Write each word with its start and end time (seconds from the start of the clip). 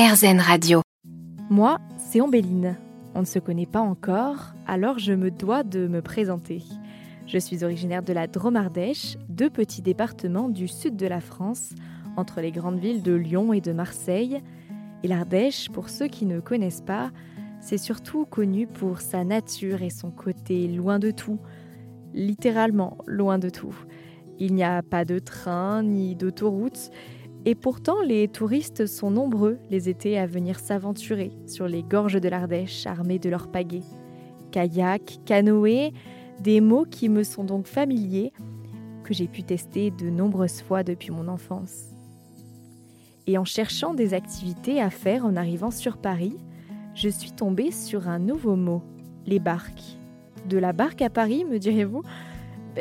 RZN 0.00 0.40
Radio. 0.40 0.80
Moi, 1.50 1.76
c'est 1.98 2.22
Ombéline. 2.22 2.78
On 3.14 3.20
ne 3.20 3.26
se 3.26 3.38
connaît 3.38 3.66
pas 3.66 3.82
encore, 3.82 4.54
alors 4.66 4.98
je 4.98 5.12
me 5.12 5.30
dois 5.30 5.62
de 5.62 5.88
me 5.88 6.00
présenter. 6.00 6.62
Je 7.26 7.36
suis 7.36 7.64
originaire 7.64 8.02
de 8.02 8.14
la 8.14 8.26
Drôme-Ardèche, 8.26 9.18
deux 9.28 9.50
petits 9.50 9.82
départements 9.82 10.48
du 10.48 10.68
sud 10.68 10.96
de 10.96 11.06
la 11.06 11.20
France, 11.20 11.74
entre 12.16 12.40
les 12.40 12.50
grandes 12.50 12.78
villes 12.78 13.02
de 13.02 13.12
Lyon 13.12 13.52
et 13.52 13.60
de 13.60 13.72
Marseille. 13.72 14.40
Et 15.02 15.08
l'Ardèche, 15.08 15.68
pour 15.68 15.90
ceux 15.90 16.06
qui 16.06 16.24
ne 16.24 16.40
connaissent 16.40 16.80
pas, 16.80 17.10
c'est 17.60 17.76
surtout 17.76 18.24
connu 18.24 18.66
pour 18.66 19.02
sa 19.02 19.22
nature 19.22 19.82
et 19.82 19.90
son 19.90 20.10
côté 20.10 20.66
loin 20.66 20.98
de 20.98 21.10
tout, 21.10 21.38
littéralement 22.14 22.96
loin 23.06 23.38
de 23.38 23.50
tout. 23.50 23.76
Il 24.38 24.54
n'y 24.54 24.64
a 24.64 24.82
pas 24.82 25.04
de 25.04 25.18
train 25.18 25.82
ni 25.82 26.16
d'autoroute, 26.16 26.90
et 27.44 27.54
pourtant 27.54 28.02
les 28.02 28.28
touristes 28.28 28.86
sont 28.86 29.10
nombreux 29.10 29.58
les 29.70 29.88
étés 29.88 30.18
à 30.18 30.26
venir 30.26 30.58
s'aventurer 30.58 31.32
sur 31.46 31.66
les 31.66 31.82
gorges 31.82 32.20
de 32.20 32.28
l'Ardèche 32.28 32.86
armés 32.86 33.18
de 33.18 33.30
leurs 33.30 33.50
pagaies. 33.50 33.82
Kayak, 34.50 35.20
canoë, 35.24 35.92
des 36.40 36.60
mots 36.60 36.84
qui 36.84 37.08
me 37.08 37.22
sont 37.22 37.44
donc 37.44 37.66
familiers, 37.66 38.32
que 39.04 39.14
j'ai 39.14 39.28
pu 39.28 39.42
tester 39.42 39.90
de 39.90 40.10
nombreuses 40.10 40.62
fois 40.62 40.82
depuis 40.82 41.10
mon 41.10 41.28
enfance. 41.28 41.90
Et 43.26 43.38
en 43.38 43.44
cherchant 43.44 43.94
des 43.94 44.14
activités 44.14 44.80
à 44.80 44.90
faire 44.90 45.24
en 45.24 45.36
arrivant 45.36 45.70
sur 45.70 45.96
Paris, 45.98 46.36
je 46.94 47.08
suis 47.08 47.32
tombée 47.32 47.70
sur 47.70 48.08
un 48.08 48.18
nouveau 48.18 48.56
mot, 48.56 48.82
les 49.26 49.38
barques. 49.38 49.98
De 50.48 50.58
la 50.58 50.72
barque 50.72 51.02
à 51.02 51.10
Paris, 51.10 51.44
me 51.44 51.58
direz-vous? 51.58 52.02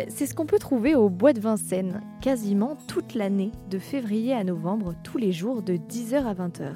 C'est 0.10 0.28
ce 0.28 0.36
qu'on 0.36 0.46
peut 0.46 0.60
trouver 0.60 0.96
au 0.96 1.10
bois 1.10 1.34
de 1.34 1.40
Vincennes, 1.40 2.02
quasiment 2.22 2.78
toute 2.88 3.16
l'année, 3.16 3.52
de 3.70 3.80
février 3.80 4.34
à 4.34 4.44
novembre, 4.44 4.94
tous 5.04 5.18
les 5.18 5.32
jours 5.32 5.62
de 5.64 5.78
10h 5.78 6.26
à 6.26 6.34
20h. 6.34 6.74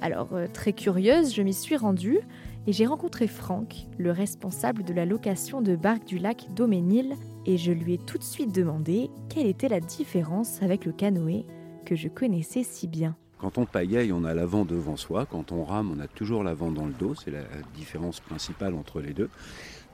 Alors, 0.00 0.34
euh, 0.34 0.46
très 0.52 0.72
curieuse, 0.72 1.34
je 1.34 1.42
m'y 1.42 1.54
suis 1.54 1.76
rendue 1.76 2.20
et 2.66 2.72
j'ai 2.72 2.86
rencontré 2.86 3.26
Franck, 3.26 3.86
le 3.98 4.10
responsable 4.10 4.84
de 4.84 4.92
la 4.92 5.06
location 5.06 5.60
de 5.60 5.76
barques 5.76 6.06
du 6.06 6.18
lac 6.18 6.46
Doménil, 6.54 7.14
et 7.46 7.58
je 7.58 7.72
lui 7.72 7.94
ai 7.94 7.98
tout 7.98 8.18
de 8.18 8.22
suite 8.22 8.54
demandé 8.54 9.10
quelle 9.28 9.46
était 9.46 9.68
la 9.68 9.80
différence 9.80 10.62
avec 10.62 10.84
le 10.84 10.92
canoë 10.92 11.44
que 11.84 11.96
je 11.96 12.08
connaissais 12.08 12.62
si 12.62 12.86
bien. 12.86 13.16
Quand 13.38 13.58
on 13.58 13.66
pagaille, 13.66 14.12
on 14.12 14.24
a 14.24 14.34
l'avant 14.34 14.64
devant 14.64 14.96
soi. 14.96 15.26
Quand 15.26 15.52
on 15.52 15.64
rame, 15.64 15.92
on 15.96 16.00
a 16.00 16.06
toujours 16.06 16.44
l'avant 16.44 16.70
dans 16.70 16.86
le 16.86 16.92
dos. 16.92 17.14
C'est 17.14 17.30
la 17.30 17.42
différence 17.74 18.20
principale 18.20 18.74
entre 18.74 19.00
les 19.00 19.12
deux. 19.12 19.28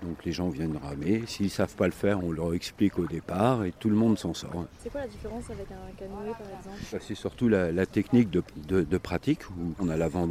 Donc 0.02 0.24
les 0.24 0.32
gens 0.32 0.48
viennent 0.48 0.78
ramer. 0.82 1.22
S'ils 1.26 1.46
ne 1.46 1.50
savent 1.50 1.74
pas 1.74 1.86
le 1.86 1.92
faire, 1.92 2.24
on 2.24 2.32
leur 2.32 2.54
explique 2.54 2.98
au 2.98 3.06
départ 3.06 3.64
et 3.64 3.72
tout 3.78 3.90
le 3.90 3.96
monde 3.96 4.18
s'en 4.18 4.32
sort. 4.32 4.66
C'est 4.82 4.90
quoi 4.90 5.02
la 5.02 5.08
différence 5.08 5.50
avec 5.50 5.66
un 5.70 5.94
canoë 5.98 6.30
par 6.30 6.46
exemple? 6.58 7.04
C'est 7.06 7.14
surtout 7.14 7.48
la, 7.48 7.86
technique 7.86 8.30
de, 8.30 8.98
pratique 8.98 9.48
où 9.50 9.74
on 9.78 9.88
a 9.88 9.96
l'avant 9.96 10.26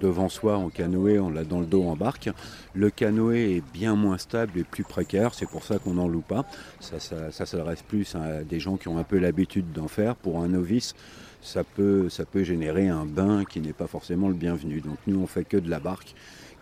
devant 0.00 0.28
soi 0.28 0.56
en 0.56 0.70
canoë, 0.70 1.18
on 1.18 1.30
l'a 1.30 1.44
dans 1.44 1.60
le 1.60 1.66
dos 1.66 1.84
en 1.84 1.96
barque. 1.96 2.30
Le 2.74 2.90
canoë 2.90 3.56
est 3.56 3.72
bien 3.72 3.94
moins 3.94 4.18
stable 4.18 4.58
et 4.58 4.64
plus 4.64 4.84
précaire, 4.84 5.34
c'est 5.34 5.48
pour 5.48 5.64
ça 5.64 5.78
qu'on 5.78 5.94
n'en 5.94 6.08
loue 6.08 6.22
pas. 6.22 6.46
Ça, 6.80 6.98
ça 6.98 7.46
s'adresse 7.46 7.82
plus 7.82 8.14
à 8.14 8.42
des 8.42 8.60
gens 8.60 8.76
qui 8.76 8.88
ont 8.88 8.98
un 8.98 9.04
peu 9.04 9.18
l'habitude 9.18 9.72
d'en 9.72 9.88
faire. 9.88 10.16
Pour 10.16 10.40
un 10.40 10.48
novice, 10.48 10.94
ça 11.42 11.64
peut, 11.64 12.08
ça 12.08 12.24
peut 12.24 12.44
générer 12.44 12.88
un 12.88 13.04
bain 13.04 13.44
qui 13.44 13.60
n'est 13.60 13.72
pas 13.72 13.86
forcément 13.86 14.28
le 14.28 14.34
bienvenu. 14.34 14.80
Donc 14.80 14.98
nous, 15.06 15.20
on 15.20 15.26
fait 15.26 15.44
que 15.44 15.56
de 15.56 15.70
la 15.70 15.80
barque 15.80 16.14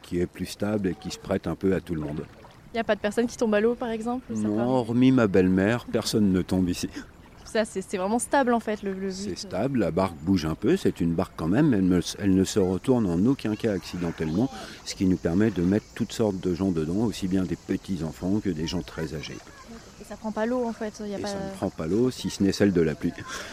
qui 0.03 0.21
est 0.21 0.27
plus 0.27 0.47
stable 0.47 0.89
et 0.89 0.95
qui 0.95 1.11
se 1.11 1.19
prête 1.19 1.47
un 1.47 1.55
peu 1.55 1.75
à 1.75 1.81
tout 1.81 1.95
le 1.95 2.01
monde. 2.01 2.25
Il 2.73 2.77
n'y 2.77 2.81
a 2.81 2.85
pas 2.85 2.95
de 2.95 3.01
personne 3.01 3.27
qui 3.27 3.37
tombe 3.37 3.55
à 3.55 3.61
l'eau, 3.61 3.75
par 3.75 3.91
exemple 3.91 4.27
Non, 4.35 4.59
hormis 4.61 5.11
ma 5.11 5.27
belle-mère, 5.27 5.87
personne 5.87 6.33
ne 6.33 6.43
tombe 6.43 6.69
ici. 6.69 6.89
Ça, 7.45 7.65
c'est 7.65 7.97
vraiment 7.97 8.19
stable 8.19 8.53
en 8.53 8.61
fait. 8.61 8.83
Le, 8.83 9.11
c'est 9.11 9.39
stable, 9.39 9.79
la 9.79 9.91
barque 9.91 10.17
bouge 10.21 10.45
un 10.45 10.55
peu, 10.55 10.77
c'est 10.77 11.01
une 11.01 11.15
barque 11.15 11.33
quand 11.35 11.49
même, 11.49 11.73
elle, 11.73 12.03
elle, 12.19 12.35
ne 12.35 12.45
se 12.45 12.59
retourne 12.59 13.07
en 13.07 13.25
aucun 13.25 13.57
cas 13.57 13.73
accidentellement, 13.73 14.51
ce 14.85 14.95
qui 14.95 15.07
nous 15.07 15.17
permet 15.17 15.51
de 15.51 15.63
mettre 15.63 15.87
toutes 15.95 16.13
sortes 16.13 16.39
de 16.41 16.55
gens 16.55 16.73
dedans, 16.73 17.07
aussi 17.07 17.27
bien 17.27 17.45
des 17.45 17.57
petits 17.57 18.05
enfants 18.05 18.41
que 18.41 18.51
des 18.51 18.67
gens 18.67 18.83
très 18.83 19.15
âgés. 19.15 19.39
Ça 20.09 20.17
prend 20.17 20.33
pas 20.33 20.47
l'eau 20.47 20.65
en 20.65 20.73
fait. 20.73 21.03
Il 21.05 21.11
y 21.11 21.15
a 21.15 21.19
pas... 21.19 21.29
Ça 21.29 21.35
ne 21.35 21.55
prend 21.55 21.69
pas 21.69 21.87
l'eau, 21.87 22.11
si 22.11 22.31
ce 22.31 22.43
n'est 22.43 22.53
celle 22.53 22.73
de 22.73 22.81
la 22.81 22.95
pluie. 22.95 23.13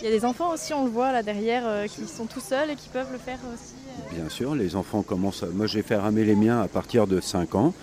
Il 0.00 0.02
y 0.02 0.06
a 0.08 0.10
des 0.10 0.24
enfants 0.24 0.52
aussi, 0.52 0.74
on 0.74 0.84
le 0.84 0.90
voit 0.90 1.12
là 1.12 1.22
derrière, 1.22 1.62
euh, 1.66 1.86
qui 1.86 2.08
sont 2.08 2.26
tout 2.26 2.40
seuls 2.40 2.70
et 2.70 2.74
qui 2.74 2.88
peuvent 2.88 3.12
le 3.12 3.18
faire 3.18 3.38
aussi. 3.54 3.74
Euh. 3.88 4.16
Bien 4.16 4.28
sûr, 4.28 4.56
les 4.56 4.74
enfants 4.74 5.02
commencent. 5.02 5.44
À... 5.44 5.46
Moi 5.46 5.68
j'ai 5.68 5.82
fait 5.82 5.94
ramer 5.94 6.24
les 6.24 6.34
miens 6.34 6.60
à 6.60 6.66
partir 6.66 7.06
de 7.06 7.20
5 7.20 7.54
ans. 7.54 7.74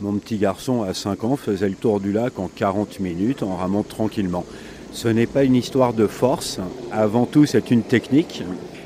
Mon 0.00 0.14
petit 0.14 0.36
garçon 0.36 0.82
à 0.82 0.94
5 0.94 1.22
ans 1.22 1.36
faisait 1.36 1.68
le 1.68 1.76
tour 1.76 2.00
du 2.00 2.10
lac 2.10 2.40
en 2.40 2.48
40 2.48 2.98
minutes 2.98 3.44
en 3.44 3.54
ramant 3.54 3.84
tranquillement. 3.84 4.44
Ce 4.92 5.06
n'est 5.06 5.28
pas 5.28 5.44
une 5.44 5.54
histoire 5.54 5.92
de 5.92 6.08
force, 6.08 6.58
avant 6.90 7.26
tout 7.26 7.46
c'est 7.46 7.70
une 7.70 7.84
technique. 7.84 8.42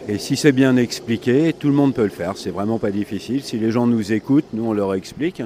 Et 0.08 0.19
si 0.19 0.36
c'est 0.36 0.52
bien 0.52 0.76
expliqué, 0.76 1.54
tout 1.58 1.69
le 1.69 1.75
monde 1.75 1.94
peut 1.94 2.04
le 2.04 2.10
faire, 2.10 2.36
c'est 2.36 2.50
vraiment 2.50 2.78
pas 2.78 2.91
difficile. 2.91 3.42
Si 3.42 3.58
les 3.58 3.70
gens 3.70 3.86
nous 3.86 4.12
écoutent, 4.12 4.52
nous 4.52 4.66
on 4.66 4.75
leur 4.75 4.94
explique. 4.94 5.42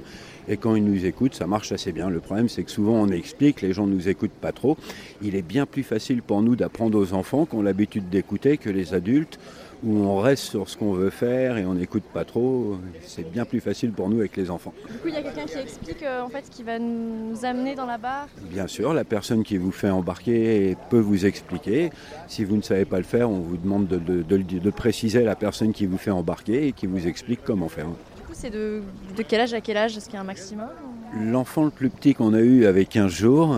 Et 0.51 0.57
quand 0.57 0.75
ils 0.75 0.85
nous 0.85 1.07
écoutent, 1.07 1.35
ça 1.35 1.47
marche 1.47 1.71
assez 1.71 1.93
bien. 1.93 2.11
Le 2.11 2.19
problème, 2.19 2.49
c'est 2.49 2.65
que 2.65 2.73
souvent 2.73 2.95
on 2.95 3.09
explique, 3.09 3.63
les 3.63 3.73
gens 3.73 3.87
ne 3.87 3.95
nous 3.95 4.09
écoutent 4.09 4.33
pas 4.33 4.51
trop. 4.51 4.77
Il 5.23 5.37
est 5.37 5.43
bien 5.43 5.65
plus 5.65 5.85
facile 5.85 6.23
pour 6.23 6.43
nous 6.43 6.57
d'apprendre 6.57 6.99
aux 6.99 7.13
enfants 7.15 7.47
qui 7.47 7.55
ont 7.55 7.63
l'habitude 7.63 8.09
d'écouter 8.09 8.59
que 8.59 8.69
les 8.69 8.93
adultes, 8.93 9.39
où 9.85 9.97
on 9.99 10.19
reste 10.19 10.43
sur 10.43 10.69
ce 10.69 10.77
qu'on 10.77 10.93
veut 10.93 11.11
faire 11.11 11.57
et 11.57 11.65
on 11.65 11.75
n'écoute 11.75 12.03
pas 12.03 12.25
trop. 12.25 12.79
C'est 13.07 13.31
bien 13.31 13.45
plus 13.45 13.61
facile 13.61 13.93
pour 13.93 14.11
nous 14.11 14.19
avec 14.19 14.37
les 14.37 14.51
enfants. 14.51 14.75
Du 14.91 14.99
coup, 14.99 15.07
il 15.07 15.15
y 15.15 15.17
a 15.19 15.23
quelqu'un 15.23 15.47
qui 15.47 15.59
explique 15.59 16.03
euh, 16.03 16.23
en 16.23 16.29
fait 16.29 16.45
qui 16.51 16.65
va 16.65 16.81
nous 16.81 17.45
amener 17.45 17.77
dans 17.77 17.87
la 17.87 17.97
barre 17.97 18.27
Bien 18.51 18.67
sûr, 18.67 18.93
la 18.93 19.05
personne 19.05 19.45
qui 19.45 19.57
vous 19.57 19.71
fait 19.71 19.91
embarquer 19.91 20.77
peut 20.91 20.99
vous 20.99 21.27
expliquer. 21.27 21.91
Si 22.27 22.45
vous 22.45 22.57
ne 22.57 22.63
savez 22.63 22.87
pas 22.87 22.99
le 22.99 23.05
faire, 23.05 23.31
on 23.31 23.39
vous 23.39 23.57
demande 23.57 23.87
de, 23.87 23.99
de 24.23 24.71
préciser 24.71 25.23
la 25.23 25.37
personne 25.37 25.73
qui 25.73 25.87
vous 25.87 25.97
fait 25.99 26.11
embarquer 26.11 26.67
et 26.67 26.73
qui 26.73 26.89
vous 26.89 27.07
explique 27.07 27.41
comment 27.45 27.69
faire 27.69 27.87
c'est 28.41 28.51
de, 28.51 28.83
quel 29.29 29.43
âge 29.43 29.53
à 29.53 29.61
quel 29.61 29.77
âge? 29.77 29.97
Est-ce 29.97 30.07
qu'il 30.07 30.15
y 30.15 30.17
a 30.17 30.21
un 30.21 30.25
maximum? 30.25 30.69
L'enfant 31.21 31.65
le 31.65 31.71
plus 31.71 31.91
petit 31.91 32.15
qu'on 32.15 32.33
a 32.33 32.41
eu 32.41 32.65
avec 32.65 32.89
15 32.89 33.11
jours, 33.11 33.55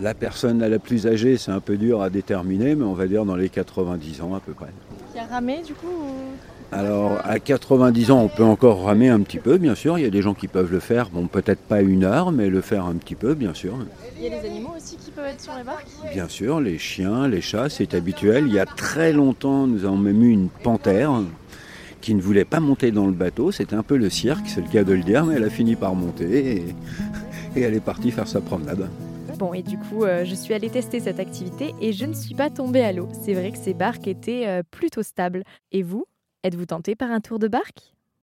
la 0.00 0.14
personne 0.14 0.58
la 0.58 0.78
plus 0.78 1.06
âgée, 1.06 1.36
c'est 1.36 1.52
un 1.52 1.60
peu 1.60 1.76
dur 1.76 2.02
à 2.02 2.10
déterminer, 2.10 2.74
mais 2.74 2.84
on 2.84 2.94
va 2.94 3.06
dire 3.06 3.24
dans 3.24 3.36
les 3.36 3.48
90 3.48 4.22
ans 4.22 4.34
à 4.34 4.40
peu 4.40 4.52
près. 4.52 4.70
Qui 5.12 5.18
a 5.20 5.26
ramé 5.26 5.62
du 5.62 5.74
coup 5.74 5.86
Alors 6.72 7.20
à 7.22 7.38
90 7.38 8.10
ans, 8.10 8.22
on 8.22 8.28
peut 8.28 8.42
encore 8.42 8.82
ramer 8.82 9.10
un 9.10 9.20
petit 9.20 9.38
peu, 9.38 9.58
bien 9.58 9.76
sûr. 9.76 9.98
Il 9.98 10.02
y 10.02 10.06
a 10.06 10.10
des 10.10 10.22
gens 10.22 10.34
qui 10.34 10.48
peuvent 10.48 10.72
le 10.72 10.80
faire, 10.80 11.10
bon 11.10 11.28
peut-être 11.28 11.60
pas 11.60 11.80
une 11.82 12.02
heure, 12.02 12.32
mais 12.32 12.48
le 12.48 12.62
faire 12.62 12.86
un 12.86 12.94
petit 12.94 13.14
peu, 13.14 13.34
bien 13.34 13.54
sûr. 13.54 13.74
Il 14.18 14.24
y 14.24 14.26
a 14.26 14.40
des 14.40 14.48
animaux 14.48 14.74
aussi 14.76 14.96
qui 14.96 15.12
peuvent 15.12 15.26
être 15.26 15.40
sur 15.40 15.54
les 15.56 15.62
barques? 15.62 15.86
Bien 16.12 16.28
sûr, 16.28 16.60
les 16.60 16.78
chiens, 16.78 17.28
les 17.28 17.42
chats, 17.42 17.68
c'est 17.68 17.94
habituel. 17.94 18.46
Il 18.48 18.54
y 18.54 18.58
a 18.58 18.66
très 18.66 19.12
longtemps, 19.12 19.68
nous 19.68 19.84
avons 19.84 19.98
même 19.98 20.22
eu 20.22 20.30
une 20.30 20.48
panthère 20.48 21.22
qui 22.00 22.14
ne 22.14 22.22
voulait 22.22 22.44
pas 22.44 22.60
monter 22.60 22.90
dans 22.90 23.06
le 23.06 23.12
bateau. 23.12 23.52
C'était 23.52 23.76
un 23.76 23.82
peu 23.82 23.96
le 23.96 24.10
cirque, 24.10 24.48
c'est 24.48 24.60
le 24.60 24.68
cas 24.68 24.84
de 24.84 24.92
le 24.92 25.02
dire, 25.02 25.24
mais 25.24 25.34
elle 25.34 25.44
a 25.44 25.50
fini 25.50 25.76
par 25.76 25.94
monter 25.94 26.56
et, 27.56 27.60
elle 27.60 27.74
est 27.74 27.80
partie 27.80 28.10
faire 28.10 28.28
sa 28.28 28.40
promenade. 28.40 28.88
Bon, 29.38 29.54
et 29.54 29.62
du 29.62 29.78
coup, 29.78 30.04
euh, 30.04 30.24
je 30.24 30.34
suis 30.34 30.52
allée 30.52 30.70
tester 30.70 31.00
cette 31.00 31.18
activité 31.18 31.74
et 31.80 31.92
je 31.92 32.04
ne 32.04 32.12
suis 32.12 32.34
pas 32.34 32.50
tombée 32.50 32.82
à 32.82 32.92
l'eau. 32.92 33.08
C'est 33.22 33.34
vrai 33.34 33.52
que 33.52 33.58
ces 33.58 33.74
barques 33.74 34.06
étaient 34.06 34.46
euh, 34.46 34.62
plutôt 34.70 35.02
stables. 35.02 35.44
Et 35.72 35.82
vous, 35.82 36.04
êtes-vous 36.44 36.66
tenté 36.66 36.94
par 36.94 37.10
un 37.10 37.20
tour 37.20 37.38
de 37.38 37.48
barque? 37.48 37.94